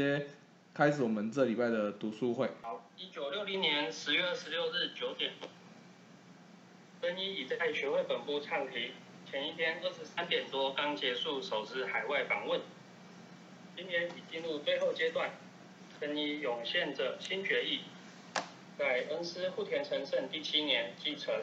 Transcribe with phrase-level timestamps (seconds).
[0.00, 0.24] 接
[0.72, 2.48] 开始我们这礼拜的读书会。
[2.62, 5.32] 好，一九六零年十月二十六日九点，
[7.02, 8.92] 曾一已在学会本部唱题，
[9.30, 12.62] 前一天二十三点多刚结束首次海外访问，
[13.76, 15.32] 今年已进入最后阶段，
[15.98, 17.80] 曾一涌现着新决议，
[18.78, 21.34] 在恩师户田成胜第七年继承，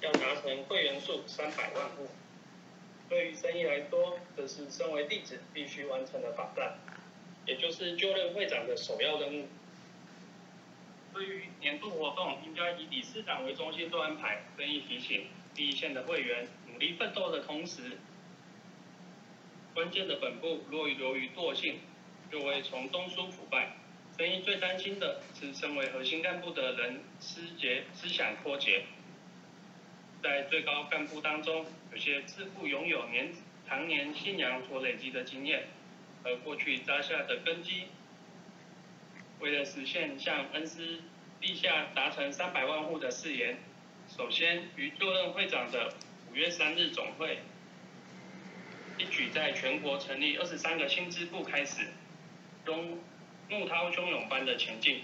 [0.00, 2.08] 要达成会员数三百万户。
[3.08, 6.76] 对于曾一来说，这是身为弟子必须完成的法战，
[7.46, 9.48] 也就是就任会长的首要任务。
[11.12, 14.42] 对于年度活动，应该以理事长为中心做安排。
[14.56, 17.98] 生意提醒第一线的会员努力奋斗的同时，
[19.74, 21.80] 关键的本部若由于惰性，
[22.30, 23.76] 就会从中枢腐败。
[24.16, 28.84] 生意最担心的是，身为核心干部的人思节思想脱节。
[30.22, 33.32] 在最高干部当中，有些自负拥有年
[33.68, 35.64] 常年信仰所累积的经验，
[36.22, 37.84] 和过去扎下的根基。
[39.40, 41.00] 为了实现向恩师
[41.40, 43.58] 陛下达成三百万户的誓言，
[44.08, 45.94] 首先于就任会长的
[46.30, 47.38] 五月三日总会，
[48.98, 51.88] 一举在全国成立二十三个新支部开始，
[52.64, 53.00] 中
[53.48, 55.02] 怒涛汹涌般的前进，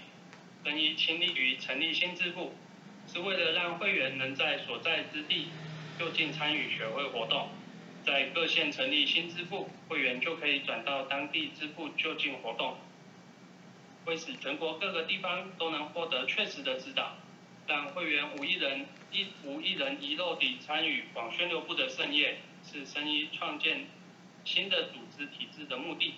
[0.63, 2.53] 曾一倾力于成立新支部。
[3.11, 5.47] 是为了让会员能在所在之地
[5.97, 7.49] 就近参与学会活动，
[8.09, 12.75] 在各县成立新支部，会员就可以转到当地支部就近活动，
[14.05, 17.17] 为使全国各个地方都能获得确实的指导，
[17.67, 23.85] 让会员无一人一无一人遗漏地参与广宣流部的盛宴，是生意创建
[24.43, 26.15] 新的组织体制的目的。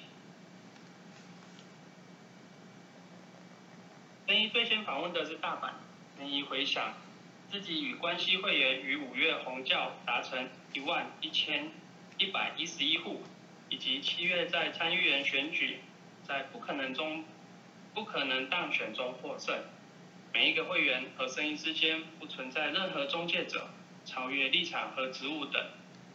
[4.28, 5.74] 生意最先访问的是大阪。
[6.26, 6.94] 一回想，
[7.52, 11.70] 自己与关系会员于五月红教达成一万一千
[12.18, 13.22] 一百一十一户，
[13.68, 15.80] 以及七月在参议员选举
[16.26, 17.26] 在不可能中
[17.94, 19.54] 不可能当选中获胜。
[20.32, 23.68] 每一个会员和声音之间不存在任何中介者，
[24.06, 25.62] 超越立场和职务等，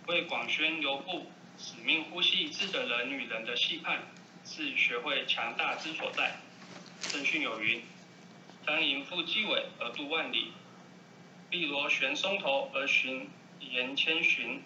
[0.06, 4.06] 为广宣流布使命呼吸一致的人与人的期盼，
[4.42, 6.36] 是学会强大之所在。
[7.02, 7.82] 正训有云。
[8.64, 10.52] 当迎赴纪委而度万里，
[11.50, 13.28] 碧螺旋松头而寻
[13.60, 14.62] 言千寻。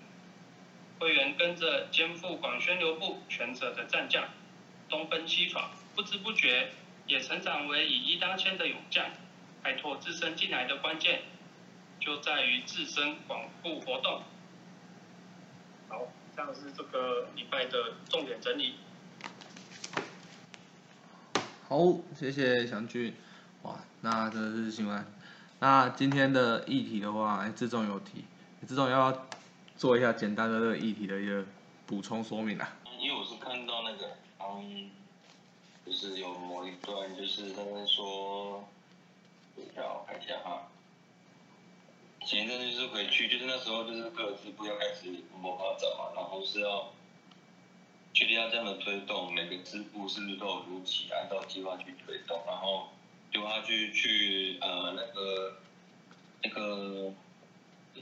[0.99, 4.29] 会员跟着肩负广宣流部权责的战将，
[4.89, 6.73] 东奔西闯，不知不觉
[7.07, 9.07] 也成长为以一当千的勇将。
[9.63, 11.23] 开拓自身进来的关键，
[12.01, 14.23] 就在于自身广布活动。
[15.89, 18.75] 好，这样是这个礼拜的重点整理。
[21.69, 21.79] 好，
[22.15, 23.15] 谢谢祥俊。
[23.63, 25.07] 哇，那真的是新闻。
[25.63, 28.25] 那今天的议题的话，哎，志忠有提，
[28.67, 29.27] 志忠要
[29.77, 31.45] 做一下简单的这个议题的一个
[31.87, 32.77] 补充说明啊？
[32.99, 34.91] 因为我是看到那个，嗯，
[35.85, 38.65] 就是有某一段，就是他们说，
[39.77, 40.67] 要看一下哈。
[42.25, 46.91] 前一阵就是回去，就是那时候就是各支部要开始谋发展嘛，然后是要
[48.15, 52.89] 确定要这样的推动，每个支部是不是都有如期按照计划去推动，然后。
[53.33, 55.57] 就他去去呃那个
[56.43, 57.13] 那个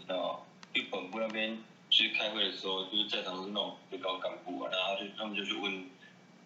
[0.09, 1.59] 叫去本部那边
[1.91, 5.87] 去开会的时候，就是在场是那种最高干部啊，然后就他们就去问，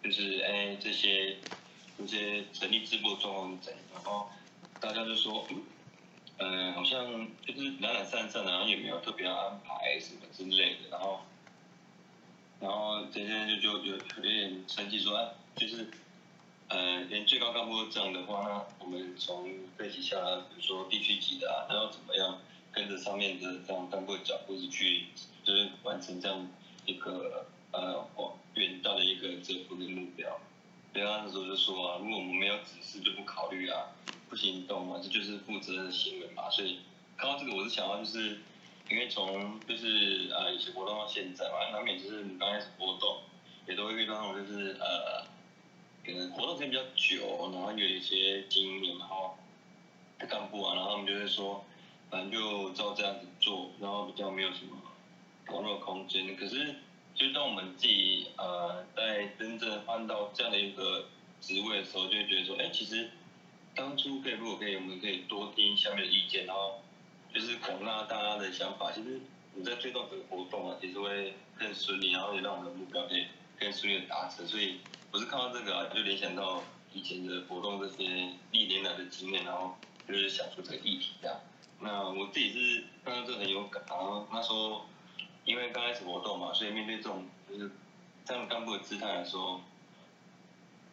[0.03, 1.37] 就是哎这些
[1.97, 4.29] 这些成立支部状况怎样，然后
[4.81, 5.47] 大家就说，
[6.37, 11.21] 嗯好像就是懒懒散散，然后也没有特别要安排什么之类的，然后
[12.59, 15.89] 然后这些就就有有点生气说啊就是。
[16.73, 19.47] 呃，连最高干部都这样的话，那我们从
[19.77, 20.17] 背景下，
[20.49, 22.39] 比如说地区级的啊，他要怎么样
[22.71, 25.05] 跟着上面的这样干部的脚步子去，
[25.43, 26.47] 就是完成这样
[26.87, 28.03] 一个呃
[28.55, 30.39] 远大的一个政府的目标。
[30.93, 33.91] 所以他那时候就说啊，如果我们没有指示就不考虑啊，
[34.27, 36.49] 不行动嘛，这就是负责任的行为嘛。
[36.49, 36.79] 所以
[37.15, 38.39] 看到这个，我是想到就是，
[38.89, 43.19] 因为从就是啊以前活动到现在嘛，难免就是你刚开始活动，
[43.67, 45.31] 也都会遇到那种就是呃。
[46.05, 49.37] 可能活动时间比较久，然后有一些经验，然后
[50.27, 51.63] 干部啊，然后他们就会说，
[52.09, 54.77] 反正就照这样子做，然后比较没有什么
[55.45, 56.35] 讨论空间。
[56.35, 56.75] 可是，
[57.15, 61.05] 就当我们自己呃在真正换到这样的一个
[61.39, 63.09] 职位的时候，就会觉得说，哎，其实
[63.73, 66.81] 当初可以如果可以，我们可以多听下面的意见，然后
[67.33, 68.91] 就是广纳大家的想法。
[68.91, 69.21] 其实
[69.55, 73.25] 你在推动这个活动啊，其实会更顺利，然后也让我们的目标可以
[73.57, 74.45] 更顺利的达成。
[74.45, 74.79] 所以。
[75.13, 79.77] 我是看到这个啊，就联想到以前的活动这些历年来的经验，然后
[80.07, 81.39] 就是想出这个议题这样。
[81.79, 84.87] 那我自己是看到这很有感，然后他说，
[85.45, 87.69] 因为刚开始活动嘛，所以面对这种就是
[88.25, 89.61] 这样干部的姿态来说，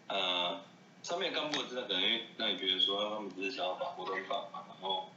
[0.08, 0.60] 呃，
[1.02, 5.08] 上面干部真的可能会让你觉得说他们只是想要把活动办嘛，然后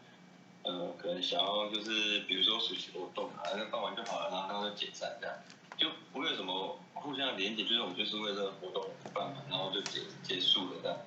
[0.61, 5.35] 呃，可能想要就是比如说暑期活动啊，那办完就好了，然后他就解散这样，
[5.77, 10.97] 就不会有什么互相连接，就是我们就是为了活动办嘛，然后就结结束了这样，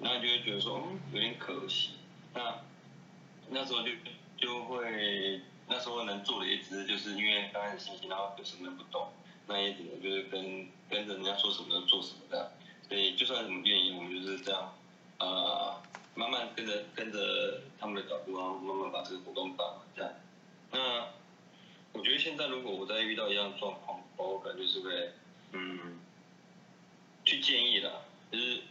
[0.00, 1.90] 那就会觉得说嗯有点可惜，
[2.34, 2.54] 那
[3.48, 3.90] 那时候就
[4.36, 9.08] 就会那时候能做的也只是就是因为刚开始新鲜，然后有什么都不懂，
[9.46, 12.46] 那也只能就是跟跟着人家说什么就做什么这样，
[12.88, 14.74] 所以就算什么原因，我们就是这样，
[15.18, 15.80] 呃，
[16.14, 20.12] 慢慢跟着跟着他们的脚步，然后慢慢把这个活动办完这样。
[20.70, 21.06] 那
[21.92, 25.12] 我觉得现在如果我再遇到一样状况，我感觉是会
[25.52, 25.98] 嗯
[27.24, 27.90] 去建议啦，
[28.30, 28.62] 就是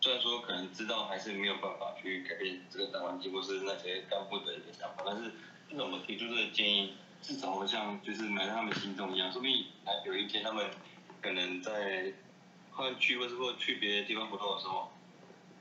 [0.00, 5.30] 虽然说可能知道还是没有办法去改变这个大环境或是那些干部的一个想法，但是
[5.70, 6.92] 至少我们提出这个建议，
[7.22, 10.70] 至少会像就是埋在他们心中一样，说不定哎有一天他们
[11.22, 12.12] 可能在
[12.72, 14.92] 换区或是或去别的地方活动的时候，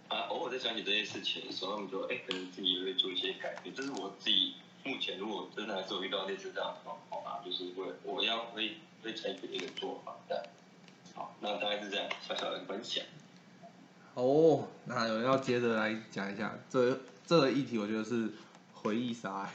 [0.09, 3.73] 啊偶尔在想起这些事情的时候，他们就哎可能自己也会做一些改变。
[3.73, 10.43] 这是我自己目前如果真的还是有遇到类似这样的状况啊，就是会我要会会采取的一个做法这样。
[11.15, 13.03] 好，那大概是这样小小的分享。
[14.15, 18.31] 哦，那有人要接着来讲一下这这个议题，我觉得是
[18.73, 19.49] 回忆杀，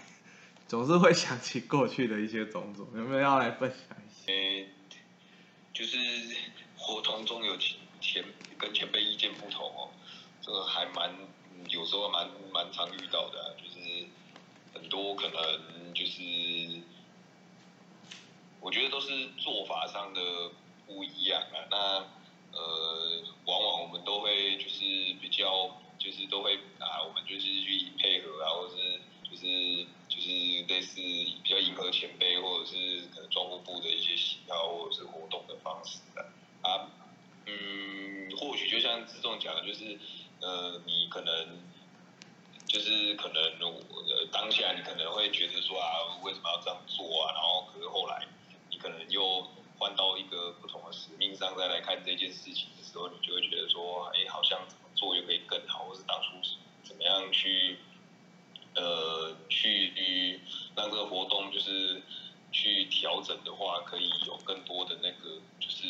[0.67, 4.33] 总是会想起过去的一些种种，有没有要来分享一下？
[4.33, 4.67] 呃，
[5.73, 5.99] 就是
[6.77, 8.25] 活动中有前前
[8.57, 9.91] 跟前辈意见不同哦，
[10.41, 13.78] 这个还蛮嗯有时候蛮蛮常遇到的啊、就是
[14.75, 16.23] 很多可能就是
[18.61, 20.51] 我觉得都是做法上的
[20.87, 21.67] 不一样啊。
[21.71, 22.07] 那
[22.51, 24.85] 呃，往往我们都会就是
[25.21, 29.01] 比较就是都会啊，我们就是去配合啊，或者是
[29.31, 30.29] 就是就是
[30.67, 36.23] 类似比较迎合前辈或者是可能装务部的一些喜好或者是活动的方式的
[36.63, 36.91] 啊。
[37.47, 39.99] 嗯，或许就像志仲讲的，就是
[40.41, 41.63] 呃，你可能
[42.69, 47.33] 就是可能呃当下你可能会觉得说啊，为什么要这样做啊？
[47.33, 48.27] 然后可是后来
[48.71, 49.49] 你可能又
[49.79, 56.37] 换到一个不同的使命上再来看这件事情的时候，你就会觉得说，哎，好像怎么做又可以更好，或是当初
[56.83, 57.79] 怎么样去
[58.75, 60.41] 呃去
[60.77, 62.03] 让这个活动就是
[62.53, 65.87] 去调整的话，可以有更多的那个就是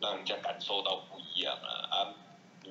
[0.00, 2.14] 让人家感受到不一样啊啊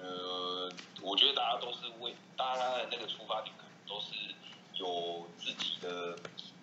[0.01, 4.15] 呃，我觉得大家都是为大家的那个出发点可能都是
[4.75, 6.17] 有自己的，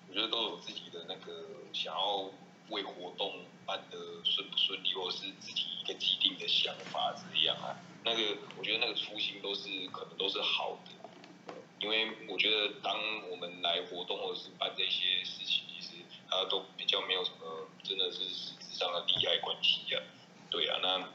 [0.09, 2.31] 我觉得都有自己的那个想要
[2.71, 7.77] 为活动办得顺不顺利，或者是自己一个既定的想法这样啊。
[8.05, 12.97] 那个我觉得那个初心都是可能都是好的，因为我觉得当
[13.29, 20.03] 我们来活动或者是办这些事情，其实它都比较没有什么真的是实质上的利害关系啊。
[20.49, 21.09] 对啊，那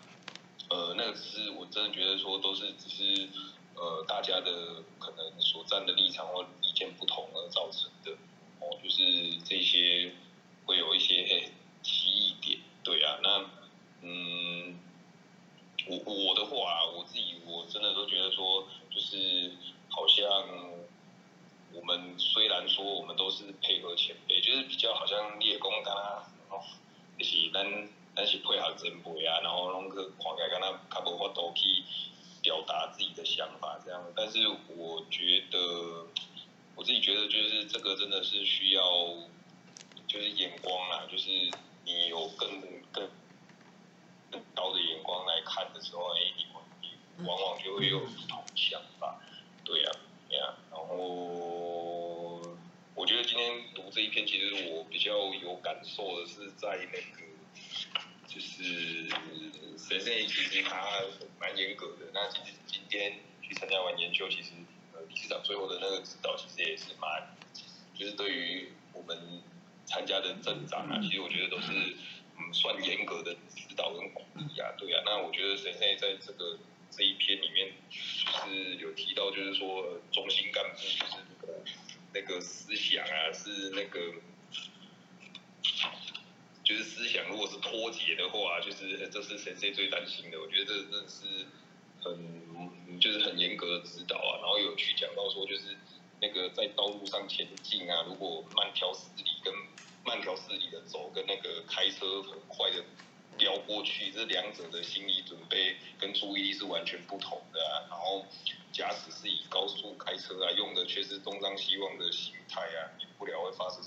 [0.71, 3.29] 呃那个只是我真的觉得说都是只是
[3.75, 8.11] 呃大家的可能所站的立场或意见不同而造成的
[8.59, 10.13] 哦，就是这些
[10.65, 11.51] 会有一些
[11.83, 12.59] 歧义点。
[12.83, 13.45] 对啊，那
[14.01, 14.79] 嗯。
[15.87, 19.51] 我我的话、我自己我真的都觉得说，就是
[19.89, 20.47] 好像
[21.73, 25.95] 我们虽然说我们都是配合前辈，就是比较好像你也讲刚刚
[26.51, 26.61] 哦，
[27.17, 27.65] 就是咱
[28.21, 31.83] 那是配合前辈啊，然后拢去看起来敢若较无法度去
[32.43, 33.99] 表达自己的想法这样。
[34.15, 34.47] 但是
[34.77, 36.05] 我觉得
[36.75, 38.83] 我自己觉得就是这个真的是需要
[40.07, 41.29] 就是眼光啊，就是
[41.83, 42.61] 你有更
[42.91, 43.09] 更。
[44.31, 46.45] 更高的眼光来看的时候，哎，你
[47.17, 49.19] 你往往就会有不同想法，
[49.65, 49.91] 对呀、
[50.29, 50.95] 对呀、然后
[52.95, 57.27] 我觉得今天读这一篇，其实我比较有感受的是在那个，
[58.33, 59.09] 就是
[59.77, 61.01] 神圣其实他
[61.39, 62.09] 蛮严格的。
[62.13, 64.51] 那其实今天去参加完研究，其实
[64.93, 67.35] 呃理事长最后的那个指导，其实也是蛮，
[67.93, 69.41] 就是对于我们
[69.85, 71.71] 参加的镇长啊，其实我觉得都是。
[72.33, 75.03] 嗯，算严格的指导跟鼓励啊，对啊。
[75.05, 76.57] 那我觉得神圣在这个
[76.89, 81.53] 这一篇里面，就是有提到，就是说、呃、中心干部就是那个
[82.13, 83.99] 那个思想啊，是那个
[86.71, 90.39] 就是思想如果是脱节的话，就是这是神圣最担心的。
[90.39, 91.45] 我觉得这真的是
[91.99, 94.39] 很就是很严格的指导啊。
[94.39, 95.75] 然后有去讲到说，就是
[96.21, 99.53] 那个在道路上前进啊，如果慢条斯理跟
[100.05, 102.81] 慢条斯理的走，跟那个开车很快的
[103.37, 107.83] 飙过去，这两者的心理准备跟注意力是完全不同的啊。
[107.89, 108.25] 然后
[108.71, 113.83] 驾驶是以高速开车啊，用的却是东张西望的心态啊，免不了会发生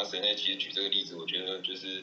[0.00, 2.02] 那我们神内其实举这个例子，我觉得就是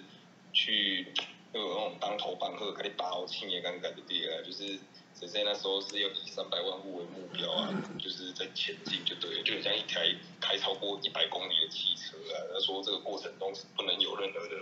[0.53, 1.07] 去
[1.53, 4.77] 又有那种当头棒喝，给你打我青也敢敢的对啊，就是
[5.15, 12.37] 谁谁那时候是要以三百万户为目标啊，就是在前进就对了，就像一台开超过一百公里的汽车啊。
[12.53, 14.61] 他说这个过程中是不能有任何的，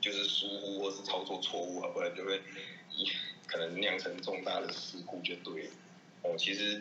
[0.00, 2.40] 就是疏忽或是操作错误啊，不然就会
[3.48, 5.70] 可能酿成重大的事故就对了。
[6.22, 6.80] 哦，其实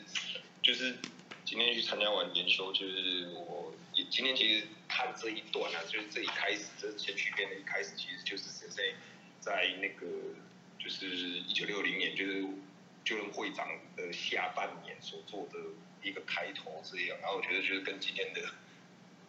[0.62, 0.96] 就是
[1.44, 8.94] 今天去参加完研修，就是我也今天其实看这一段啊，就是这一开始，这先驱篇的一开始，其实就是谁谁
[9.40, 10.06] 在那个
[10.78, 12.46] 就是一九六零年，就是
[13.06, 15.58] 就任会长的下半年所做的
[16.04, 18.42] 一个开头这样，然后我觉得就是跟今天的，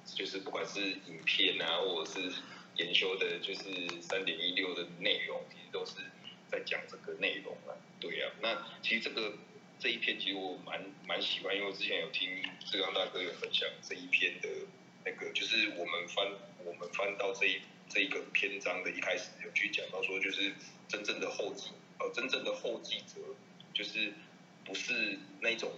[0.04, 2.32] 就是不管是影片啊，或者是
[2.74, 5.92] 研修的，就是三点一六的内容，其实都是
[6.50, 7.78] 在讲这个内容啊。
[8.00, 9.32] 对啊，那其实这个。
[9.78, 14.48] 这一篇其实我蛮蛮喜欢，因为我之前有听志刚大哥有分享这一篇的
[15.04, 16.26] 那个，就是我们翻
[16.64, 20.52] 我们翻到这一这一个篇章的一开始有去讲到说，就是
[20.88, 23.20] 真正的后继呃真正的后继者，
[23.74, 24.12] 就是
[24.64, 25.72] 不是那种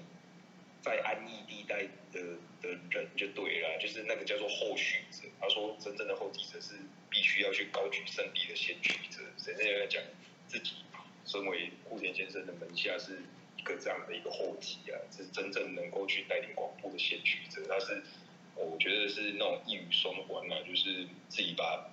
[0.83, 2.21] 在安逸地带的
[2.61, 5.29] 的人就对了，就是那个叫做后续者。
[5.41, 6.75] 他说真正的后继者是
[7.11, 9.21] 必须要去高举胜利的先驱者。
[9.39, 10.03] 谁在在讲
[10.47, 10.73] 自己
[11.25, 13.19] 身为顾田先生的门下是。
[13.57, 17.67] 一个这样的一个后继啊，是真正能够去带领广布的先驱者。
[17.67, 18.03] 他是，
[18.57, 21.91] 我觉得是那种一语双关啊，就是自己把，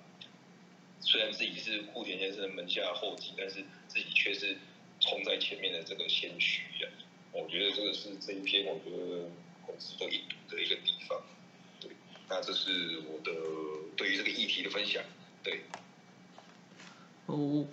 [1.00, 4.56] 虽然自己是户田先生门下后继，但是自己却是
[5.00, 6.88] 冲在前面的这个先驱啊。
[7.32, 9.30] 我觉得这个是这一篇我觉得
[9.66, 11.20] 很值得一读的一个地方。
[11.80, 11.90] 对，
[12.28, 13.32] 那这是我的
[13.96, 15.02] 对于这个议题的分享。
[15.42, 15.62] 对。
[17.26, 17.66] 哦，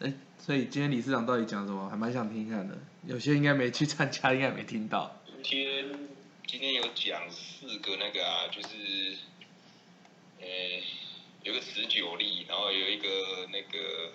[0.00, 0.12] 哎。
[0.36, 1.88] 所以今天理事长到底讲什么？
[1.88, 2.76] 还蛮想听一下的。
[3.06, 5.18] 有些应该没去参加，应该没听到。
[5.42, 5.88] 今天
[6.56, 9.18] 今天有讲四个那个啊，就是，
[10.40, 10.46] 呃，
[11.42, 13.08] 有个持久力，然后有一个
[13.50, 14.12] 那个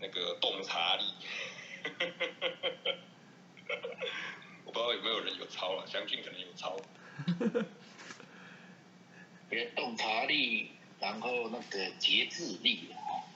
[0.00, 1.04] 那个洞察力。
[4.64, 6.74] 我不知道有没有人有抄了，相信可能有抄。
[9.50, 12.88] 别洞察力，然后那个节制力。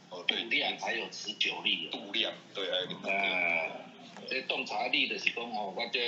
[0.08, 1.90] 哦，度量还有持久力。
[1.90, 2.76] 度量，对啊。
[3.04, 3.70] 呃，
[4.26, 6.00] 这洞察力的是讲哦，我就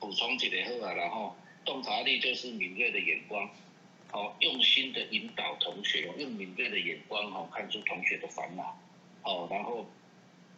[0.00, 3.48] 补充一个好啊，然后洞察力就是敏锐的眼光，
[4.12, 8.78] 哦，用心的引导同学，用敏锐的眼光哦，看出同学的烦恼，
[9.22, 9.86] 哦，然后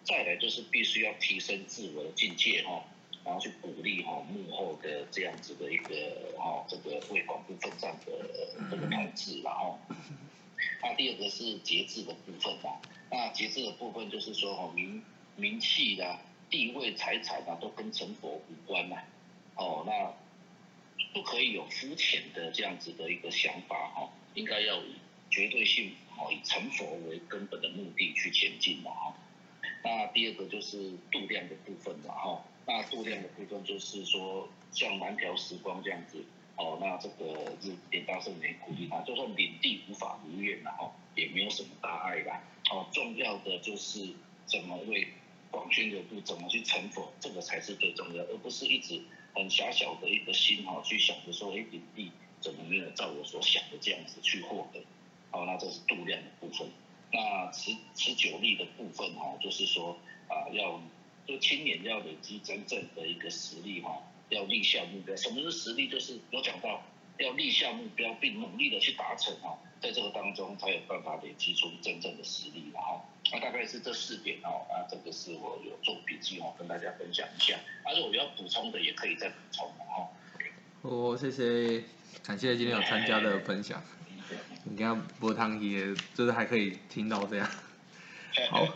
[0.05, 2.85] 再来就是必须要提升自我的境界哈，
[3.25, 8.13] 然后去鼓励哈幕后的这样子的一个哈这个为广部奋战的
[8.71, 9.79] 这个同志，然后。
[10.83, 12.81] 那第二个是节制的部分嘛，
[13.11, 15.03] 那节制的部分就是说哦名
[15.37, 16.21] 名气啦、
[16.51, 18.99] 地位、财产啊都跟成佛无关嘛，
[19.57, 20.13] 哦那
[21.13, 24.95] 不可以有肤浅的这样子的一个想法哈，应该要以
[25.31, 29.15] 绝对性哦以成佛为根本的目的去前进的哈。
[29.83, 36.25] 那第二个就是度量的部分了哈，那度量的部分就是说像蓝条时光这样子。
[36.57, 42.43] 哦，那这个是点大圣没鼓励他，就算领地无法如愿了哈，也没有什么大碍啦。
[42.71, 44.13] 哦，重要的就是
[44.45, 45.09] 怎么为
[45.51, 49.01] 广宣流布，怎么去成佛，这个才是最重要，而不是一直
[49.35, 52.11] 很狭小的一个心哈，去想着说，哎，领地
[52.41, 54.81] 怎么没有照我所想的这样子去获得？
[55.31, 56.69] 好，那这是度量的部分。
[57.13, 60.81] 那持持久力的部分哈，就是说啊，要
[61.27, 64.03] 就青年要累积真正的一个实力哈。
[64.29, 65.89] 要立下目标，什么是实力？
[65.89, 66.81] 就是我讲到
[67.19, 73.03] 要立下目标，并努力的去达成哈，在这个当中才有办法累积出真正的实力了哈。
[73.33, 77.57] 那大概是这四点哦，啊，这个是我有做笔记哦，跟大家分享一下。
[77.85, 80.09] 啊，如果要补充的，也可以再补充哈。
[80.83, 81.85] 哦，谢谢，
[82.25, 83.83] 感谢今天有参加的分享。
[84.65, 87.49] 你看波汤也就是还可以听到这样，
[88.51, 88.67] 好。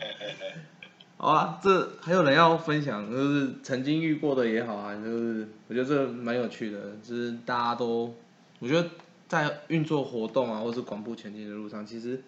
[1.16, 8.14] 好啊，这还有人要分享，就是曾经遇过的也好啊，就是我觉得这蛮有趣的，就是大家都，
[8.58, 8.90] 我觉得
[9.28, 12.22] 在运作活动啊，或是广布前进的路上，其实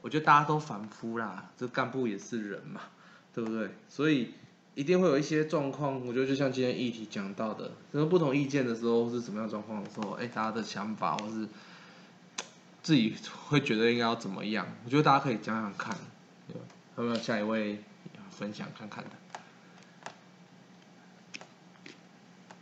[0.00, 2.80] 我觉得大家都反复啦，这干部也是人嘛，
[3.34, 3.70] 对不对？
[3.88, 4.34] 所以
[4.74, 11.48] 一定会有一些状况，我觉得就像今天议题讲到的，就是不同意见的时候是什么样状况的时候，哎，大家的想法或是
[12.82, 13.16] 自己
[13.48, 15.96] 会觉得应该要怎么样，我觉得大家可以讲讲看，
[16.96, 17.78] 有没有下一位？
[18.30, 19.10] 分享看看的，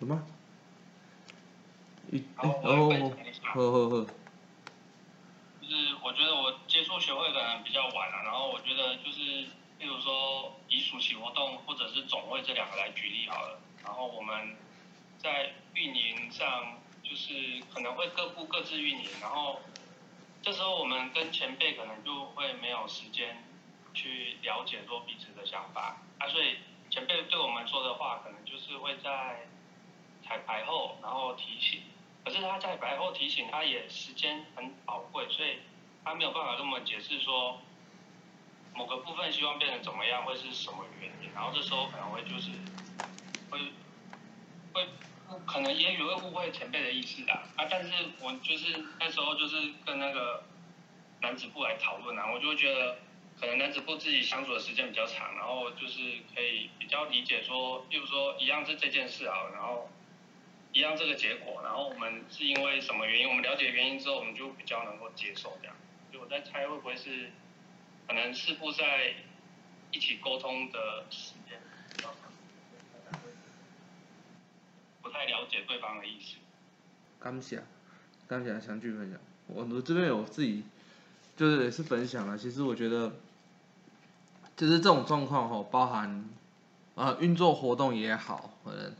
[0.00, 0.22] 有吗？
[2.10, 3.10] 一哦，
[3.54, 4.06] 呵呵呵。
[5.60, 9.20] 就是我觉得我接触学会可能比较晚了，然后我觉得就是，
[9.78, 14.56] 例如说以暑期活动或者是总会这两个来举例好了，然后我们
[15.18, 19.60] 在运营上就是可能会各部各自运营，然后
[20.42, 23.44] 这时候我们跟前辈可能就会没有时间
[23.94, 26.56] 去了解说彼此的想法啊，所以
[26.90, 29.46] 前辈对我们说的话，可能就是会在
[30.24, 31.80] 彩排后然后提醒，
[32.24, 35.58] 可是他在白后提醒，他也时间很宝贵，所以
[36.04, 37.60] 他没有办法跟我们解释说
[38.74, 42.50] 某个部分希望变成怎么样，会是什么原因，然后这时候可能会就是
[43.50, 43.58] 会
[44.72, 44.88] 会
[45.46, 47.66] 可能也许会误会前辈的意思啊啊！
[47.70, 50.44] 但是我就是那时候就是跟那个
[51.20, 52.98] 男子部来讨论啊，我就会觉得
[53.40, 56.00] 可能男子部自己相处的时间比较长，然后就是
[56.34, 59.88] 可以比较理解说，例如说一样是这件事啊，然后
[60.72, 65.76] 一样这个结果，然后我们是因为什么原因，我们了解原因之后，我们就比较能够接受这样。
[66.10, 67.30] 所以我在猜会不会是
[68.06, 69.14] 可能四部在
[69.90, 71.60] 一起沟通的时间，
[75.02, 76.36] 不太了解对方的意思。
[77.20, 77.62] 感谢，
[78.26, 79.20] 感谢相聚分享。
[79.46, 80.64] 我我这边有自己，
[81.36, 82.38] 就是也是分享了。
[82.38, 83.12] 其实我觉得，
[84.56, 86.24] 就是这种状况哈，包含
[86.94, 88.94] 啊运作活动也好，可能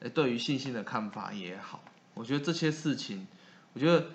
[0.00, 1.82] 呃对于信心的看法也好，
[2.14, 3.26] 我觉得这些事情，
[3.72, 4.06] 我觉得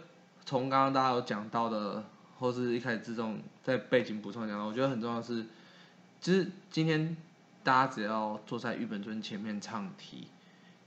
[0.45, 2.03] 从刚刚大家有讲到的，
[2.39, 5.45] 或是一开始这种在背景补充讲到，我觉得很重要的是，
[6.21, 7.15] 其实今天
[7.63, 10.27] 大家只要坐在玉本尊前面唱题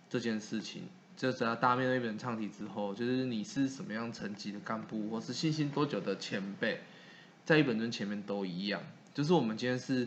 [0.09, 0.85] 这件事情。
[1.17, 6.83] 就只要大家面对一本唱题之后，就是你是什么样层级的干部，或是信心多久的前辈，
[7.43, 8.83] 在一本尊前面都一样。
[9.15, 10.07] 就是我们今天是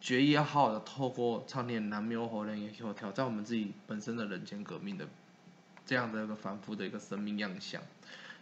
[0.00, 5.06] 决议要好好的透过唱念南无火人也有挑战我们自己本身的人间革命的
[5.84, 7.80] 这样的一个反复的一个生命样相。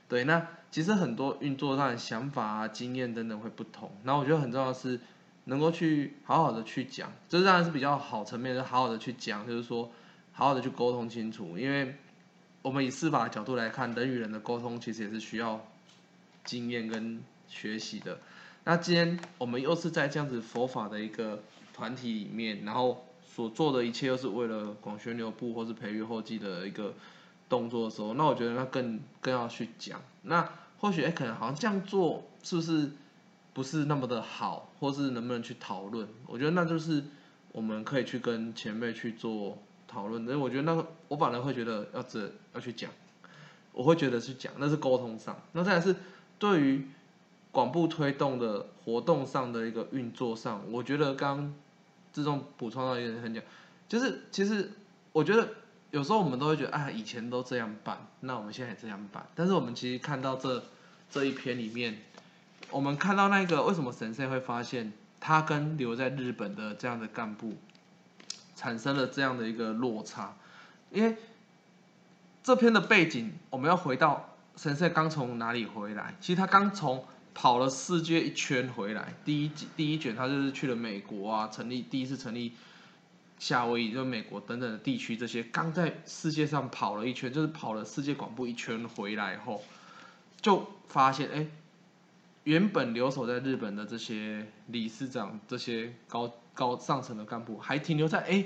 [0.09, 3.90] 对，那其实很多运作上的想法啊、经验等等会不同。
[4.05, 5.01] 那我觉得很重要是
[5.44, 9.90] 能够去好好的去讲，这当然是比较好层面就，好好的去讲，就是说。
[10.31, 11.97] 好好的去沟通清楚，因为
[12.62, 15.66] 我们以司法的角度来看，人与人的沟通其实也是需要
[16.44, 18.21] 经验跟学习的。
[18.68, 26.92] 那今天我们又是在这样子佛法的一个团体里面，然后所做的一切又是为了广宣流布或是培育后继的一个
[27.48, 30.02] 动作的时候，那我觉得那更更要去讲。
[30.20, 32.90] 那或许哎，可能好像这样做是不是
[33.54, 36.07] 不是那么的好，或是能不能去讨论？
[36.26, 37.02] 我觉得那就是
[37.52, 39.57] 我们可以去跟前辈去做。
[39.90, 42.90] 讨论，所以我觉得那个我反而会觉得要这要去讲，
[43.72, 45.35] 我会觉得去讲，那是沟通上。
[45.52, 45.96] 那再来是
[46.38, 46.87] 对于
[47.51, 51.55] 广布推动的活动上的一个运作上，我觉得刚
[52.13, 53.43] 自动补充到一点很讲，
[53.89, 54.71] 就是其实
[55.13, 55.49] 我觉得
[55.91, 59.27] 有时候我们都会觉得啊，以前都这样办，那我们现在也这样办。
[59.35, 60.63] 但是我们其实看到这
[61.11, 61.99] 这一篇里面，
[62.71, 67.55] 我们看到那个为什么神社会发现他跟留在日本的这样的干部。
[68.57, 70.35] 产生了这样的一个落差，
[70.91, 71.17] 因为
[72.43, 76.17] 这篇的背景，我们要回到神社刚从哪里回来？
[76.21, 77.05] 其实他刚从
[77.40, 82.55] 跑了世界一圈回来，第一第一卷他就是去了美国啊，成立第一次成立
[83.38, 89.62] 夏威夷，就美国等等的地区，这些刚在世界上跑了一圈，就是跑了世界广播一圈回来后，
[90.40, 91.46] 就发现哎，
[92.42, 96.35] 原本留守在日本的这些理事长，这些高。
[96.55, 98.44] 高上层的干部还停留在哎，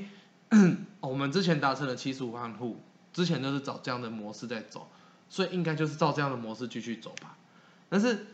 [1.00, 2.78] 我们之前达成了七十五万户，
[3.10, 4.86] 之前都是找这样的模式在走，
[5.30, 7.38] 所以应该就是照这样的模式继续走吧。
[7.88, 8.26] 但是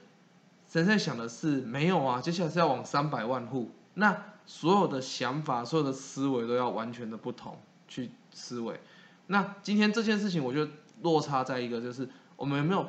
[0.68, 8.78] 神在想的是没有啊，接下来是要往三百万户，那所有的想法、所有的思维都要完全的不同去思维。
[9.26, 10.70] 那今天这件事情，我觉得
[11.02, 12.86] 落差在一个就是我们有没有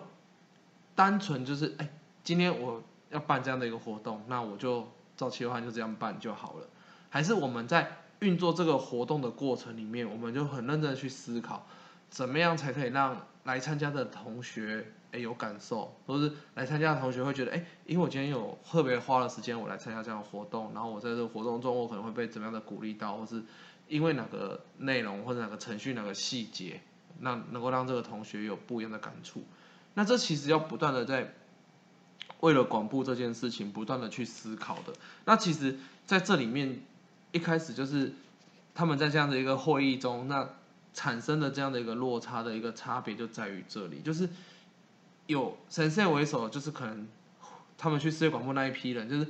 [0.96, 1.90] 单纯就是哎，
[2.24, 6.68] 今天我要办这样的一个活动，那我就照期的话就这样办就好了。
[7.10, 11.66] 还是我们在运作这个活动的过程里面，我们就很认真的去思考，
[12.10, 23.44] 怎么样才可以让来参加的同学诶有感受，或是来参加的同学会觉得，哎，因为我今天有特别花了时间我来参加这样的活动，然后我在这个活动中我可能会被怎么样的鼓励到，或是
[23.88, 26.82] 因为哪个内容或者哪个程序哪个细节，
[27.20, 29.44] 那能够让这个同学有不一样的感触，
[29.94, 31.34] 那这其实要不断的在
[32.42, 34.94] 为了广布这件事情不断的去思考的，
[35.26, 36.82] 那其实在这里面。
[37.32, 38.12] 一开始就是
[38.74, 40.50] 他们在这样的一个会议中，那
[41.00, 44.28] 产生的这样的一个落差的一个差别就在于这里，就是
[45.28, 47.08] 有神社为首，就是可能
[47.78, 49.26] 他们去世界广播那一批人，就是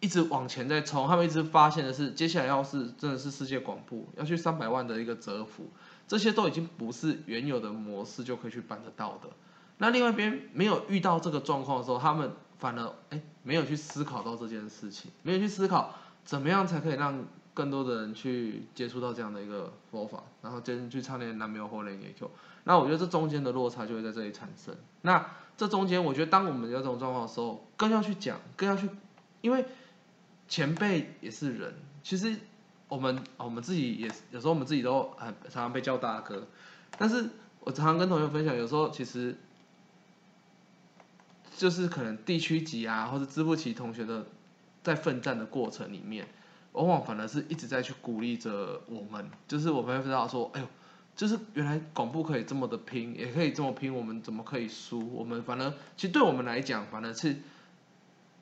[0.00, 5.70] 一直往前在冲，他们一直发现的是，接下来要是真的是世界广播要去三百万的一个折服，
[6.08, 9.30] 这些都已经不是原有的模式就可以去办得到的。
[9.78, 15.94] 那另外一边没有遇到这个状况的时候，他们反而哎没有去思考到这件事情，没有去思考。
[16.24, 17.22] 怎么样才可以让
[17.54, 20.24] 更多的人去接触到这样的一个佛法？
[20.42, 20.54] 然后。
[20.54, 22.30] 后今天去唱那南没有后人也就，
[22.62, 24.72] 那我觉得这中间的落差就会在这里产生。
[25.02, 28.88] 那这中间，我觉得当我们有这种状况的时候，更要去讲，更要去，
[29.40, 29.64] 因为
[30.46, 32.36] 前辈也是人，其实
[32.86, 36.46] 我们我们自己也有时候我们自己都很常常被叫大哥，
[36.96, 39.36] 但是我常常跟同学分享，有时候其实
[41.56, 44.26] 就是可能地区级啊，或者支部级同学的
[44.84, 46.28] 在奋战的过程里面，
[46.74, 50.66] 往往反而是一直在去鼓励着我们，就是我们会知道说，哎呦。
[51.16, 55.14] 就是原来广播可以这么的拼，也可以这么拼，我们怎么可以输？
[55.14, 57.36] 我们反正其实对我们来讲，反而是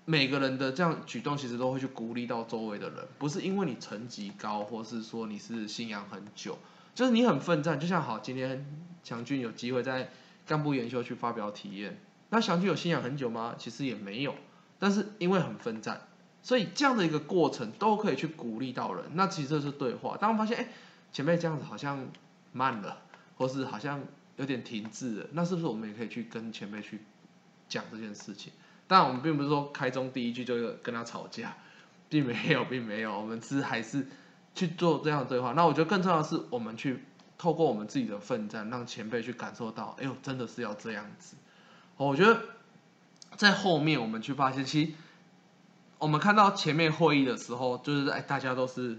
[0.06, 6.56] 每个人的这样举动，其实都会去鼓励到周围的人，不是因为你成绩高，或是说你是信仰很久，
[6.94, 7.78] 就是你很奋战。
[7.78, 8.66] 就像好，今天
[9.04, 10.08] 祥军有机会在
[10.46, 13.54] 干部研修去发表体验，那祥军有信仰很久吗？
[13.58, 14.34] 其实也没有，
[14.78, 16.08] 但是因为很奋战，
[16.42, 19.04] 所以这样的一个过程都可以去鼓励到人。
[19.14, 20.16] 那其实这是对话。
[20.20, 20.68] 当我发现，哎，
[21.12, 22.08] 前辈这样子好像。
[22.54, 22.98] 慢了，
[23.38, 23.98] 或是好像
[24.36, 27.00] 有点停滞了，那是不是我们也可以去跟前辈去
[27.66, 28.52] 讲这件事情？
[28.86, 31.56] 当然，我们并不是说开宗第一句就跟他吵架，
[32.10, 34.06] 并没有，并没有，我们是还是
[34.54, 35.54] 去做这样的对话。
[35.54, 37.02] 那我觉得更重要的是，我们去
[37.38, 41.36] 透过我们自己的奋战，让前辈去感受到，哎呦，真的是要这样子。
[41.96, 42.38] 我觉得
[43.36, 44.92] 在后面我们去发现，其实
[46.02, 48.98] 我们看到前面会议的时候，就是哎，大家都是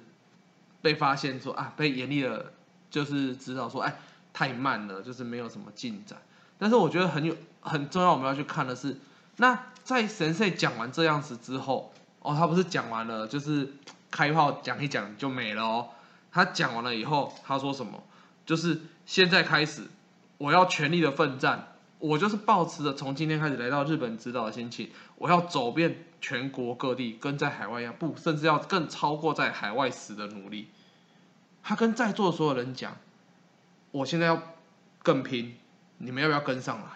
[0.81, 2.53] 被发现说啊，被严厉的。
[2.93, 3.95] 就是知道说，哎，
[4.33, 6.21] 太慢了，就是没有什么进展。
[6.59, 8.99] 但是我觉得很有很重要，我们要去看的是，
[9.37, 13.73] 那在神社讲完这样子之后，哦，他不是讲完了，就是
[14.11, 15.89] 开炮讲一讲就没了哦。
[16.31, 18.03] 他讲完了以后，他说什么？
[18.45, 19.87] 就是现在开始，
[20.37, 21.72] 我要全力的奋战，
[22.03, 30.67] 我就是抱持着从今天开始来到日本指导的心情，我要走遍全国各地，跟在海外一样，不，甚至要更超过在海外时的努力。
[31.63, 32.97] 他跟在座所有人讲
[33.91, 34.43] ：“我现在要
[35.01, 35.55] 更拼，
[35.97, 36.87] 你们要不要跟上来？”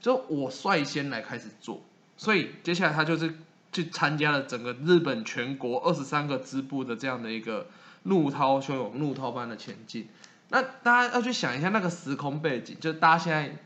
[0.00, 1.82] 就我率先来开始做，
[2.18, 3.34] 所以接下来他就是
[3.72, 7.68] 去参加了整个日本全国二十三个支部的这样的一个
[8.02, 10.10] 怒涛汹涌、怒涛般的前进。
[10.50, 13.56] 那大家要去想一下那个时空背景，就是大家现在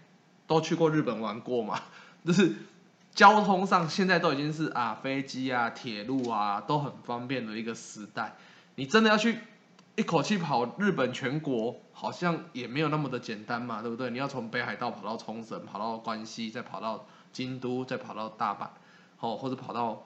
[0.46, 1.80] 都去过日本玩过嘛？
[2.24, 2.54] 就是
[3.14, 8.36] 交通上现在都已经是啊飞机啊、铁路啊都很方便的一个时代，
[8.74, 9.38] 你真的要去。
[9.96, 14.10] 一口气跑日本全国，好像也没有那么的简单嘛，对不对？
[14.10, 18.66] 你要从北海道跑到冲绳，跑到关西，再跑到京都，再跑到大阪，
[19.20, 20.04] 哦，或者跑到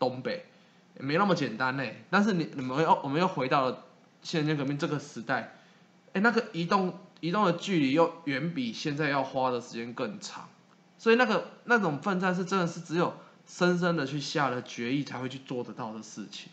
[0.00, 0.44] 东北，
[0.98, 1.84] 没那么简单呢。
[2.10, 3.84] 但是你你们要，我们又回到了
[4.22, 5.54] 现代革命这个时代，
[6.12, 10.48] 哎，那个移动移动的距离又远比现在要花的时间更长，
[10.98, 13.14] 所以那个那种奋战是真的是只有
[13.46, 16.48] 深深的去下了决议才会去做得到的事情，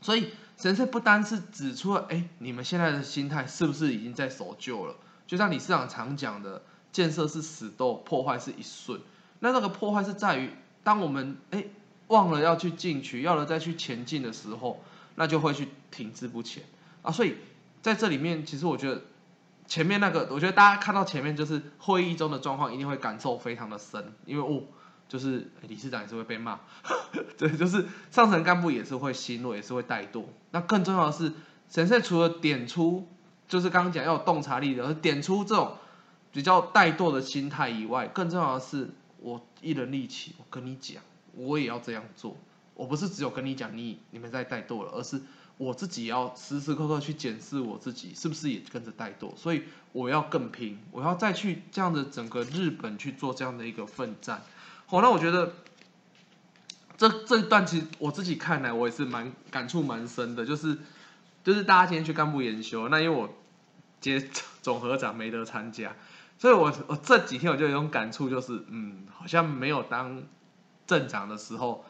[0.00, 0.30] 所以。
[0.58, 4.96] 神社不单是指出了，哎，你们现在的心态是不是已经在守旧了？
[5.24, 9.00] 就像李市长常讲的，建设是死斗，破坏是一瞬。
[9.38, 10.50] 那那个破坏是在于，
[10.82, 11.64] 当我们哎
[12.08, 14.82] 忘了要去进取，要了再去前进的时候，
[15.14, 16.64] 那就会去停滞不前
[17.02, 17.12] 啊。
[17.12, 17.36] 所以
[17.80, 19.02] 在这里面，其实我觉得
[19.68, 24.64] 前面那个，我觉得大家看到前面就是会议中的状况，一定会感受非常的深，因为哦。
[25.08, 26.60] 就是理事长也是会被骂，
[27.38, 30.24] 对，就是上层干部也是会奚落，也是会怠惰。
[30.50, 31.32] 那更重要的是，
[31.70, 33.08] 神社除了点出，
[33.48, 35.78] 就是刚刚讲要有洞察力的，点出这种
[36.30, 41.02] 比较怠惰的心态以外，更重要的是，我一人力气，我跟你讲，
[41.32, 42.36] 我也要这样做。
[42.74, 45.22] 我不是只有跟你讲，你你们在怠惰了，而是
[45.58, 54.40] 我自己要时时刻刻去检视我自己是不是也跟着怠惰，所以我要更拼，我要再去这样的整个日本去做这样的一个奋战。
[54.86, 55.52] 好，那我觉得
[56.96, 60.78] 这这一段其实我自己看来，我也是蛮感触蛮深的，就是
[61.42, 63.28] 就是大家今天去干部研修，那因为我
[64.00, 64.30] 接
[64.62, 65.94] 总合长没得参加，
[66.38, 70.22] 所以我我这几天我就有种感触，就是嗯，好像没有当
[70.86, 71.84] 镇长的时候，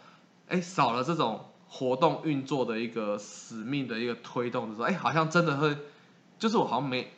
[0.49, 5.77] 哎，少了这种活动运作的一个使命的一个推动的时候，哎，好像真的会，
[6.39, 7.13] 就是我好像没，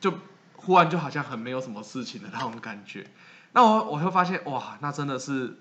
[0.00, 0.12] 就
[0.56, 3.08] 忽然就好像很没有什么事情的那种感觉。
[3.52, 5.58] 那我我会发现哇，那真的是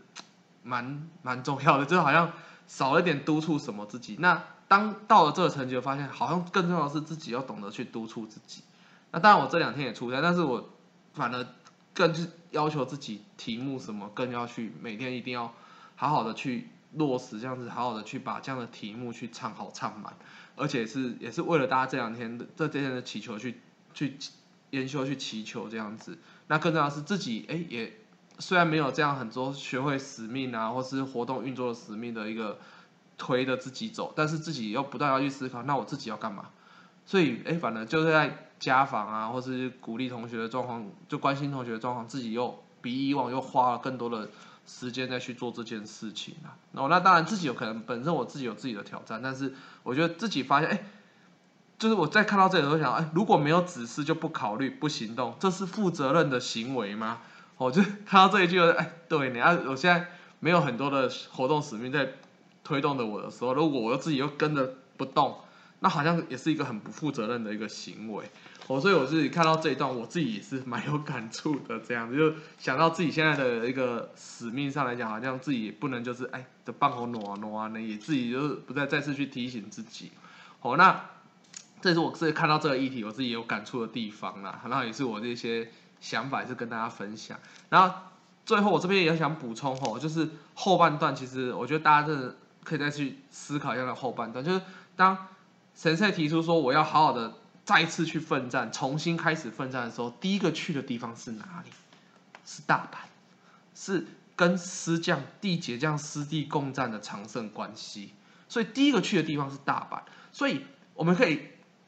[0.63, 2.31] 蛮蛮重要的，就好像
[2.65, 4.17] 少一点督促什么自己。
[4.19, 8.63] 那当到了这个成绩，发现好像更重要的是自己要懂得去督促自己。
[9.11, 10.69] 那当然我这两天也出差，但是我
[11.13, 11.45] 反而
[11.93, 15.53] 更是要求自己题目什么更要去每天一定要
[15.95, 20.13] 好好的去落实，这样子好好的去把这样的题目去唱好唱满，
[20.55, 23.59] 而且是也是为了大家这两天的这这天的祈求去
[23.93, 24.17] 去
[24.71, 26.17] 研修去祈求这样子。
[26.47, 27.93] 那更重要是自己，哎，也
[28.39, 32.59] 虽然没有这样很多学会使命啊，或是活动运作的使命的一个
[33.17, 36.49] 推着自己走，但是自己又不断要去思考，那我自己要干嘛？
[37.05, 44.29] 所以哎，反正就是在家访啊，或是鼓励同学的状况，就关心同学的状况，自己又比以往又花了更多的
[44.65, 46.55] 时间再去做这件事情啊。
[46.73, 50.83] 哦，那当然自己有可能本身我自己有自己的挑战，但是我觉得自己发现，哎，
[51.77, 57.21] 就是我在看到这里，的时候想，哎，如果没有指示就不考虑不行动，这是负责任的行为吗？
[57.57, 60.07] 我就看到这一句，哎，对，你要我现在
[60.39, 62.13] 没有很多的活动使命在
[62.63, 65.37] 推动着我的时候，如果我自己又跟着不动，
[65.79, 68.31] 那好像也是一个很不负责任的一个行为。
[68.67, 71.79] 我所以我自己看到这一段，我自己也是蛮有感触的。
[71.79, 80.11] 这样子就想到自己现在的一个使命上来讲，好像自己不能就是哎这棒好挪啊挪啊那，也自己就是不再再次去提醒自己。
[80.59, 81.09] 好，那
[81.81, 84.61] 这是我自己看到这个议题，我自己有感触的地方啦。
[84.69, 85.69] 然后也是我这些。
[86.03, 87.95] 想法是跟大家分享，然后
[88.45, 94.61] 最后我这边也想补充吼，就是后半段其实我觉得大家真的可以再去思考一下的后半段，就是
[94.97, 95.17] 当
[95.73, 101.71] 神社提出说我要好好的再次去奋战，重新开始奋战的时候，第一个去的地方是哪里？
[102.45, 102.97] 是大阪，
[103.73, 108.13] 是跟师将地结这样师弟共战的长胜关系，
[108.47, 111.41] 所以第一个去的地方是大阪，所以我们可以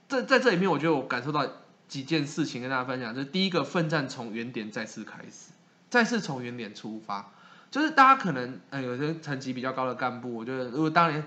[0.08, 1.48] 在在这里面，我觉得我感受到。
[1.88, 5.52] 几件事情跟大家分享，就是第一个奋战从原点再次开始，
[5.88, 7.32] 再次从原点出发。
[7.70, 11.24] 就是大家可能呃有些层级比较高的干部，我觉得如果当年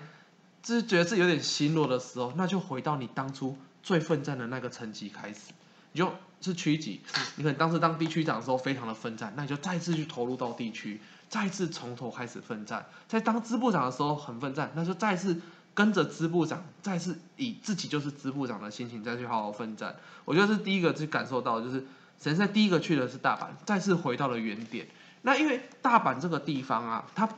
[0.60, 5.52] 就是觉得自己有点心弱的时候，那就回到你当初最奋战的那个层级开始，
[5.92, 7.00] 你就是区级，
[7.36, 12.86] 你可能当时当地区长的时候非常的奋战，那你就再次去投入到地区，再次从头开始奋战。
[13.06, 15.40] 在当支部长的时候很奋战，那就再次。
[15.74, 21.86] 跟着支部长，再次以自己就是支部长的心情再去好好奋战，我觉得是第一个去感受到，就是
[22.20, 24.88] 神圣第一个去的是大阪，再次回到了原点。
[25.22, 27.28] 那因为大阪这个地方啊，它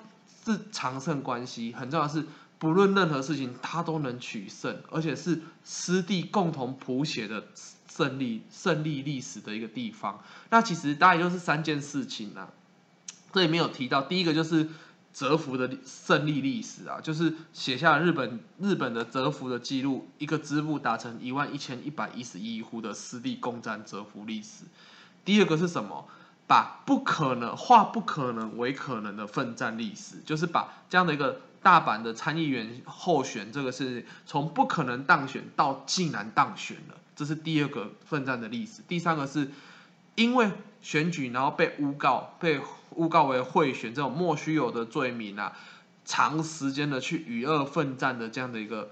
[0.46, 2.24] 是长胜关系，很重要是
[2.61, 7.49] 不论任何事情他都能取胜，而且是师弟共同谱写的
[7.88, 10.23] 胜利胜利历史的一个地方。
[10.51, 12.51] 那其实大概就是三件事情啊，
[13.33, 14.68] 这里面有提到，第一个就是。
[15.12, 24.62] 折服的胜利历史啊，就是写下日本日本的折服的记录，一个支部达成一万一千一百一十一户的实地攻占折服历史。
[25.25, 26.07] 第二个是什么？
[26.46, 38.83] 把不可能化不可能为可能的奋战历史，就是把这样的一个大阪的参议员候选，这个是从不可能当选到竟然当选了，这是第二个奋战的历史。
[38.87, 39.51] 第三个是
[40.14, 40.51] 因为
[40.83, 42.61] 选举然后被诬告被。
[42.96, 45.57] 诬告为贿选这种莫须有的罪名啊，
[46.05, 48.90] 长时间的去与恶奋战的这样的一个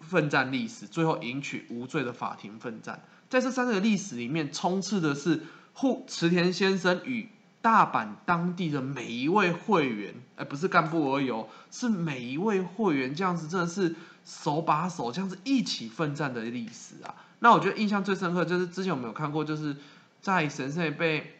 [0.00, 3.04] 奋战历史，最后赢取无罪的法庭奋战。
[3.28, 5.42] 在这三个历史里面，充斥的是
[5.74, 7.28] 户池田先生与
[7.62, 11.32] 大阪当地的每一位会员，而不是干部而已，
[11.70, 13.94] 是每一位会员这样子，真的是
[14.24, 17.14] 手把手这样子一起奋战的历史啊。
[17.40, 19.76] 那我觉得印象最深刻就是之前我们有看过，就是
[20.20, 21.36] 在神社被。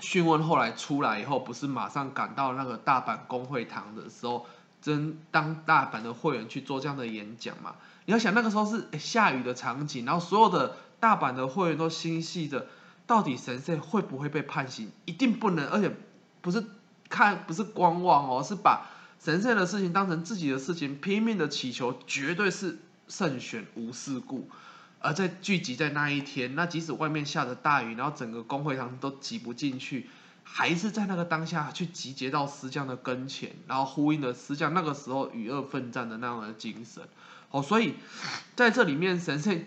[0.00, 4.44] 讯问后来出来以后，不是马上赶到那个大阪工会堂的时候，
[4.82, 7.76] 真当大阪的会员去做这样的演讲嘛？
[8.04, 12.66] 你要想那个时候是下雨的场景，然后所有的大阪的会员都心系着，
[13.06, 14.90] 到底神社会不会被判刑？
[15.04, 15.94] 一定不能，而且
[16.40, 16.64] 不是
[17.08, 18.90] 看不是观望哦，是把
[19.20, 24.48] 神社的事情当成自己的事情，拼命的祈求，绝对是胜选无事故。
[25.00, 30.08] 而在聚集在那一天，那即使外面下着大雨，然后整个工会堂都挤不进去，
[30.42, 37.02] 还是在那个当下去集结到师匠的跟前，然后呼应了师匠那个时候与恶奋战的那样的精神。
[37.50, 37.94] 哦，所以
[38.56, 39.64] 在这里面，神圣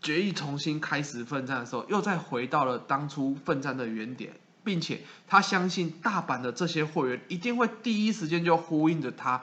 [0.00, 4.32] 决议重新开始奋战的时候，又再回到了当初奋战的原点，
[4.64, 9.42] 并且他相信大阪的这些会员一定会第一时间就呼应着他。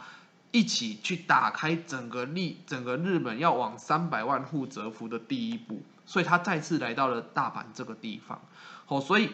[0.49, 8.41] 一起去打开整个历整个日本要往三百万户折服的第一步，所以他再次来到了大阪这个地方。
[8.87, 9.29] 哦，所以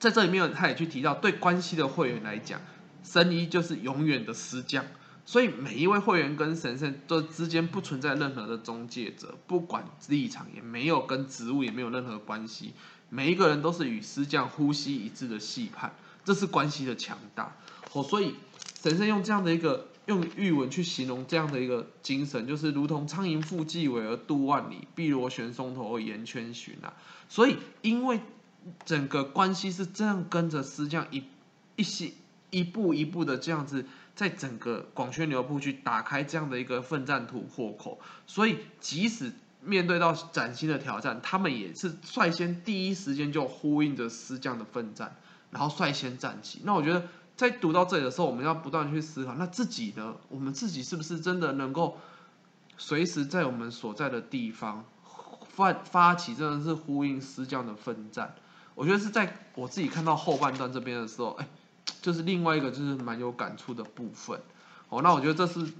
[0.00, 2.60] 在这里面他也去提到，对关系的会员来讲，
[3.04, 4.84] 神医就是永远的师匠，
[5.26, 12.72] 所以每一位会员跟神圣都之间不存在任何的中介者，不管立场也没有跟职务也没有任何关系，
[13.10, 17.54] 每一个人都是与师匠呼吸一致的细判，这是关系的强大。
[17.92, 18.36] 哦，所以。
[18.82, 26.92] 神圣用这样的一个用玉文去形容这样的一个精神，就是如同苍蝇负纪尾而度万里，碧螺旋松头而言圈寻啊。
[27.28, 28.20] 所以，因为
[28.84, 31.24] 整个关系是这样跟着师匠一
[31.74, 32.14] 一心
[32.56, 45.16] 一步一步的这样子，在整个广宣流布去打开这样的一个奋战突破口，所以即使面对到崭新的挑战，他们也是率先第一时间就呼应着师将的奋战，
[45.50, 46.60] 然后率先站起。
[46.64, 47.02] 那我觉得。
[47.36, 50.16] 在读到这里的时候，我们要不断去思考，那自己呢？
[50.30, 51.98] 我们自己是不是真的能够
[52.78, 54.82] 随时在我们所在的地方
[55.50, 58.34] 发发起，真的是呼应思将的奋战。
[58.74, 61.46] 我觉得是在我自己看到后半段这边的时候，哎，
[62.06, 64.40] 就是另外一个就是蛮有感触的部分。
[64.88, 65.72] 哦，那我觉得这是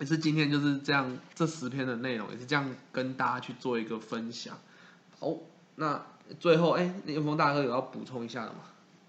[0.00, 4.58] 也是今天就是这样这十篇的内容也是这样跟大家去做一个分享。
[5.20, 5.36] 好，
[5.76, 6.04] 那
[6.40, 8.64] 最后哎，叶峰大哥有要补充一下的吗？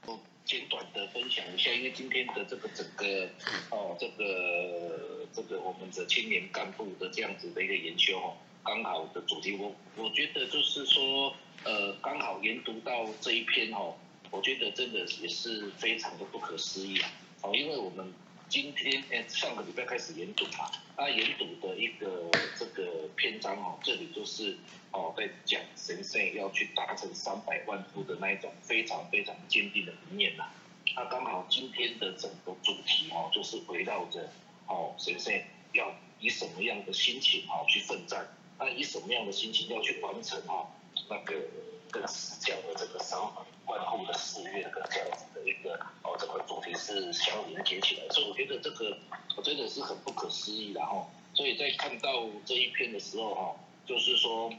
[0.06, 3.28] 我简短的分享一下，因为今天的这个整个
[3.72, 11.34] 哦，这个这个我们的青年干部的这样子的一个研究哦，刚好的主题，我我觉得就是说。
[11.64, 13.94] 呃，刚好研读到这一篇哦，
[14.32, 17.12] 我觉得真的也是非常的不可思议啊！
[17.42, 18.14] 哦，因为我们
[18.48, 24.58] 今天哎上个礼拜开始研读嘛，那研读的一个这个篇章哦，这里就是
[24.92, 30.50] 哦在讲神圣要去达成三百万户的那一种非常非常坚定的理念呐。
[30.96, 34.32] 那刚好今天的整个主题哦，就是围绕着
[34.68, 35.34] 哦神圣
[35.74, 38.26] 要以什么样的心情哦去奋战，
[38.58, 40.68] 那以什么样的心情要去完成哦。
[41.10, 41.36] 那个
[41.92, 45.74] 跟死教的这个三百万户的誓愿跟这样子的一个
[46.04, 48.98] 哦，整个主题是相连接起来，所以我觉得这个
[49.36, 51.06] 我真的是很不可思议的哈。
[51.34, 54.52] 所以在看到这一篇的时候哈，就是说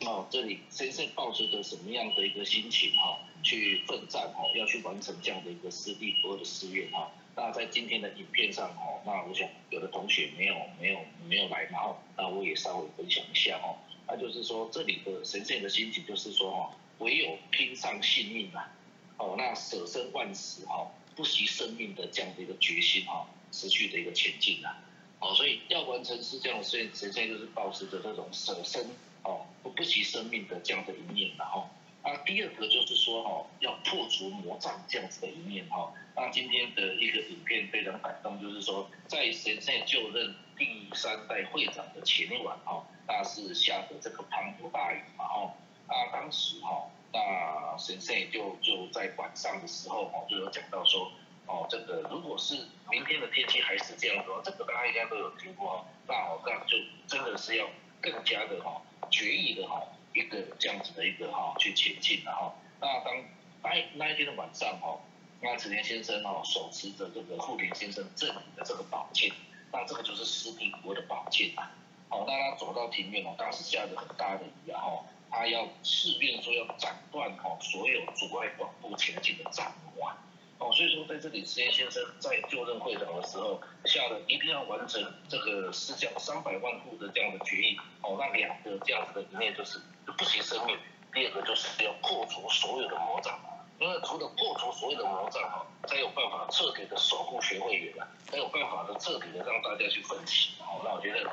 [0.00, 7.10] 哦，这里先生抱持着什么样的一个心情哈，去奋战哈，要去完成这样的一个师弟佛的誓愿哈。
[7.34, 13.74] 那在今天的影片上哈，那我想有的同学没有没有没有来嘛哈，那我也稍微分享一下哈。
[14.06, 18.70] 那就是说，这里的神仙的心情就是说，哈，唯有拼上性命啊，
[19.16, 24.82] 哦，那舍生忘死哈，不惜生命的这样的一个决心哈，持续的一个前进啊，
[25.20, 28.84] 哦，所以要完成是这样，所以神圣就是保持着这种舍生
[29.22, 31.68] 哦，不不惜生命的这样的一面然后，
[32.04, 35.92] 那第二个就是说，哈，要破除魔障这样子的一面哈。
[36.16, 42.84] 那今天的一个影片非常感动，就是说，在神圣就任第三代会长的前一晚哈。
[43.06, 45.52] 那是下的这个滂沱大雨嘛，吼，
[45.88, 51.10] 那当时哈，那先生就就在晚上的时候哦，就有讲到说，
[51.46, 57.68] 哦，这个如果是明天的天气还是这样的，这个大家应该都有听过，那哦，那就真的是要
[58.00, 59.82] 更加的哈，决意的哈，
[60.14, 62.54] 一个这样子的一个哈去前进的哈。
[62.80, 63.14] 那当
[63.62, 65.00] 那那一天的晚上哈，
[65.40, 69.30] 那子田先生哦手持着这个富田先生赠予的这个宝剑，
[69.72, 71.70] 那这个就是师弟国的宝剑啊。
[72.08, 80.14] 哦，那他走到庭院哦，当时下着很大的雨啊，吼，他要试便说要斩断哦所有阻碍广布前进的障碍，
[80.62, 89.80] 哦，所以说在这里，石岩先生在就任会长的时候，下了一定要完成这个施教三百万户的这样的决议，哦，那两个这样子的理念就是
[90.16, 90.78] 不惜生命，
[91.12, 93.36] 第二个就是要破除所有的魔障，
[93.80, 101.28] 因为除了破除所有的魔障哈，才有办法彻底的守护学会员啊，才有办法的彻底的让大家去奋起，哦，那我觉得。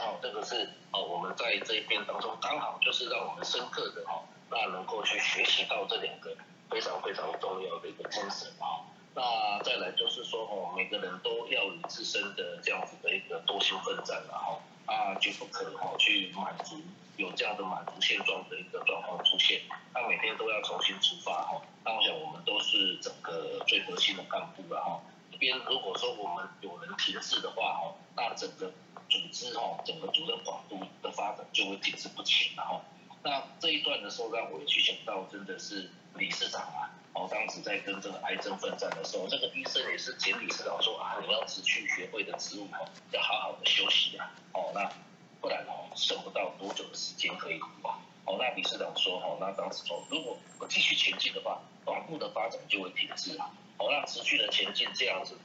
[0.00, 6.34] 哦，这个是哦，我们在这一篇当中刚好就是让我们深刻的哈，那能够去学习到这两个
[6.70, 8.84] 非常非常重要的一个精神啊。
[9.14, 16.80] 那再来就是说哦，每个人都要以自身的这样子的一个多心奋战然后啊，绝不可哈去满足
[17.16, 19.62] 有这样的满足现状的一个状况出现。
[19.92, 21.60] 那每天都要重新出发哈。
[21.84, 25.00] 那我想我们都是整个最核心的干部了哈。
[25.32, 28.72] 这边如果说我们有人停滞的话哈，那整个。
[29.10, 32.82] 组织哈，整个组织广度的发展就会停滞不前了哈。
[33.22, 44.90] 那这一段的时候，让我去想到，真的是理事长啊，哦，当时在跟这个癌症奋战的时候，这个医生也是请理事长说啊，你要辞去学会的职务哦，要好好的休息啊，哦，那
[45.40, 47.94] 不然哦，剩不到多久的时间可以活。
[48.24, 53.50] 哦，那理事长说哦，那当时说，如果我继续前进的话，广度的发展就会停滞啊。
[53.78, 55.38] 哦，那持续的前进这样子，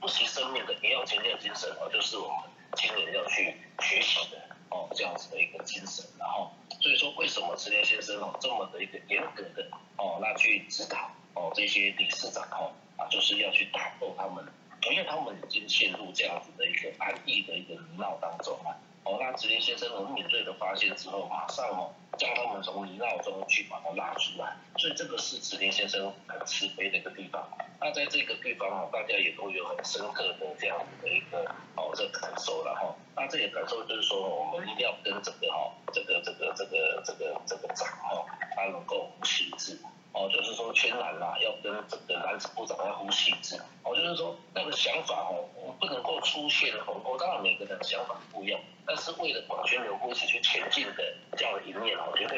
[0.00, 2.52] 不惜生命的也要前进的精神哦，就是我们。
[2.74, 4.38] 青年要去学习的
[4.70, 6.50] 哦，这样子的一个精神，然后
[6.82, 14.44] 所以说为什么池田先生哦这么的一个严格的哦，那去指导哦这些理事长哦啊，就是要去打破他们，
[14.90, 18.76] 因为他们已经陷入这样子的一个安逸的一个泥淖当中了。
[19.04, 27.48] 哦，那池田先生很敏锐的发现之后，马上哦将他们从泥淖中去把它拉出来，所以这个是池田先生很慈悲的一个地方。
[27.80, 32.94] 那在这个地方哦，大家也都有很深刻的这样子的一个哦这感受了哈。
[33.16, 38.24] 那这个感受就是说，我们一定要跟这个哈，这个这个这个这个这个长哈，
[38.54, 39.78] 他能够呼吸一致。
[40.12, 43.56] 哦，就是说圈男啦，要跟这个男子部长要呼吸一致。
[43.82, 47.16] 哦，就是说那个想法哦，我不能够出现鸿沟。
[47.18, 52.36] 当然每个人的想法不一样，但是为了广宣流一起去前进的这样的一面，我觉得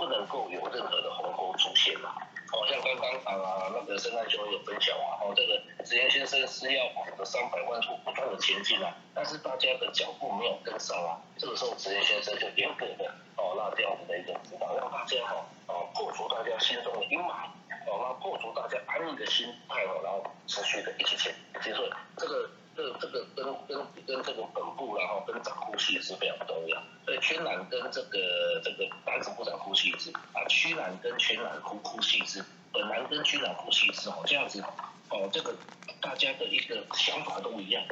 [0.00, 2.16] 不能够有任何的鸿沟出现嘛。
[2.52, 13.04] 哦，像刚刚啊那个圣诞兄有分享啊，哦这个职业先生是要这个三百万处不断的前进啊，但是大家的脚步没有跟上啊，这个时候职业先生就严格的
[13.36, 17.44] 哦，那这样子的一个指导，让大家哈哦破除大家心中的阴霾，
[17.86, 21.32] 哦，那破除大家安逸的心态哦，然后持续的一起前
[21.62, 21.72] 进。
[21.74, 22.50] 所以这个
[22.80, 26.82] 这个这个跟跟跟这个本部然后跟长呼吸是非常重要。
[27.04, 34.62] 所以圈男跟这个这个单子部长呼吸是啊，区染跟圈男呼呼吸是，本男跟区染呼吸一支哦，这样子
[35.10, 35.54] 哦，这个
[36.00, 37.84] 大家的一个想法都一样。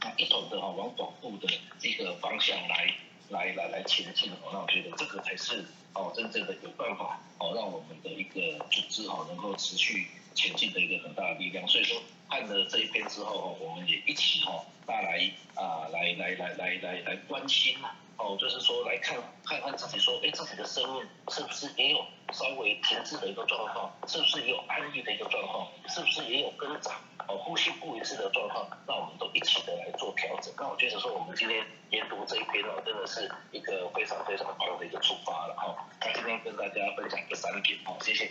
[0.00, 1.48] 啊，一同的哈往保护的
[1.82, 2.94] 一个方向来
[3.28, 11.68] 来来来前进哦，那我觉得这个才是哦真正的有办法哦让我们的一个组织哈能够持续前进的一个很大的力量。
[11.68, 12.00] 所以说
[12.30, 26.94] 看了这一篇之后，我们也一起哈大来啊来来来来来来关心呐哦，就是说来看看看自己说，哎自己的生命是不是也有稍微停滞的一个状况，是不是也有安逸的一个状况，是不是也有跟长
[27.26, 30.54] 哦呼吸不一致的状况，那我们都一起的来做调整。
[30.56, 35.88] 那我觉得说我们今天研读这一篇哦，真的是一个非常非常棒的一个出发了哈。
[36.00, 38.30] 那今天跟大家分享这三点哦，谢谢。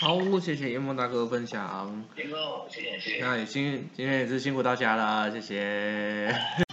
[0.00, 2.04] 好，谢谢叶梦大哥分享。
[2.16, 3.20] 谢谢谢谢。
[3.20, 6.67] 那也辛今天也是辛苦大家了，谢谢。